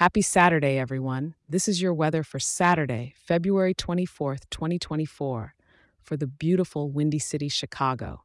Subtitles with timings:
[0.00, 1.34] Happy Saturday, everyone.
[1.46, 5.54] This is your weather for Saturday, February 24th, 2024,
[6.00, 8.22] for the beautiful Windy City, Chicago.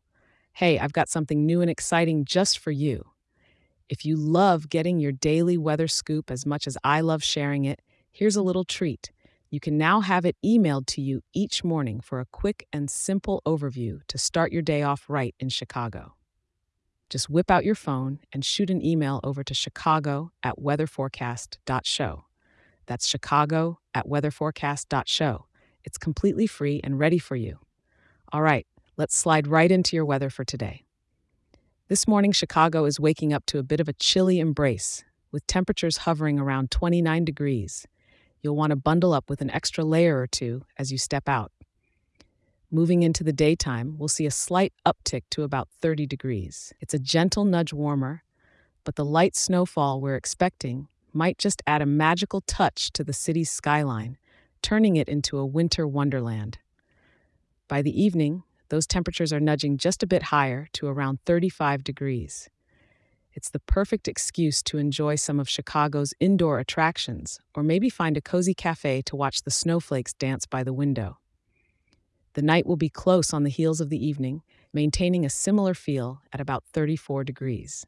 [0.53, 3.07] Hey, I've got something new and exciting just for you.
[3.89, 7.81] If you love getting your daily weather scoop as much as I love sharing it,
[8.09, 9.11] here's a little treat.
[9.49, 13.41] You can now have it emailed to you each morning for a quick and simple
[13.45, 16.13] overview to start your day off right in Chicago.
[17.09, 22.25] Just whip out your phone and shoot an email over to chicago at weatherforecast.show.
[22.87, 25.45] That's chicago at weatherforecast.show.
[25.83, 27.59] It's completely free and ready for you.
[28.31, 28.65] All right,
[28.97, 30.85] let's slide right into your weather for today.
[31.87, 35.97] This morning, Chicago is waking up to a bit of a chilly embrace, with temperatures
[35.97, 37.85] hovering around 29 degrees.
[38.41, 41.51] You'll want to bundle up with an extra layer or two as you step out.
[42.71, 46.73] Moving into the daytime, we'll see a slight uptick to about 30 degrees.
[46.81, 48.23] It's a gentle nudge warmer,
[48.83, 53.51] but the light snowfall we're expecting might just add a magical touch to the city's
[53.51, 54.17] skyline,
[54.61, 56.57] turning it into a winter wonderland.
[57.67, 62.49] By the evening, those temperatures are nudging just a bit higher to around 35 degrees.
[63.33, 68.21] It's the perfect excuse to enjoy some of Chicago's indoor attractions, or maybe find a
[68.21, 71.19] cozy cafe to watch the snowflakes dance by the window.
[72.35, 74.41] The night will be close on the heels of the evening,
[74.73, 77.85] maintaining a similar feel at about 34 degrees.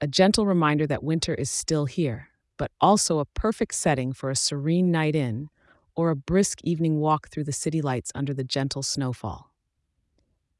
[0.00, 4.36] A gentle reminder that winter is still here, but also a perfect setting for a
[4.36, 5.50] serene night in
[5.94, 9.50] or a brisk evening walk through the city lights under the gentle snowfall.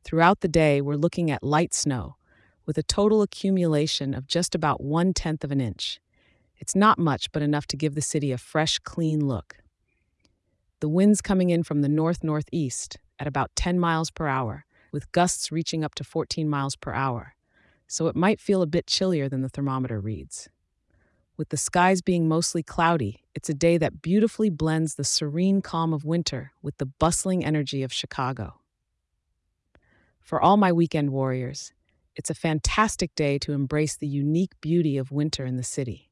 [0.05, 2.17] Throughout the day, we're looking at light snow,
[2.67, 5.99] with a total accumulation of just about one tenth of an inch.
[6.59, 9.57] It's not much, but enough to give the city a fresh, clean look.
[10.81, 15.11] The winds coming in from the north northeast at about 10 miles per hour, with
[15.13, 17.35] gusts reaching up to 14 miles per hour,
[17.87, 20.51] so it might feel a bit chillier than the thermometer reads.
[21.39, 25.93] With the skies being mostly cloudy, it's a day that beautifully blends the serene calm
[25.93, 28.61] of winter with the bustling energy of Chicago.
[30.21, 31.73] For all my weekend warriors,
[32.17, 36.11] it's a fantastic day to embrace the unique beauty of winter in the city.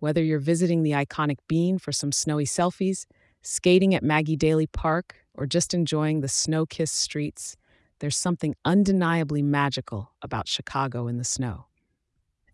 [0.00, 3.06] Whether you're visiting the iconic Bean for some snowy selfies,
[3.44, 7.56] skating at Maggie Daley Park, or just enjoying the snow kissed streets,
[8.00, 11.66] there's something undeniably magical about Chicago in the snow.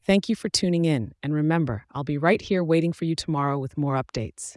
[0.05, 3.59] Thank you for tuning in, and remember, I'll be right here waiting for you tomorrow
[3.59, 4.57] with more updates.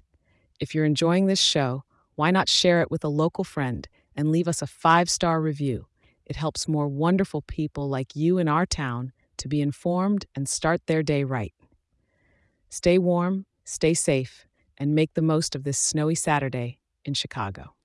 [0.59, 1.83] If you're enjoying this show,
[2.15, 5.87] why not share it with a local friend and leave us a five star review?
[6.25, 10.81] It helps more wonderful people like you in our town to be informed and start
[10.87, 11.53] their day right.
[12.69, 14.47] Stay warm, stay safe,
[14.77, 17.75] and make the most of this snowy Saturday in Chicago.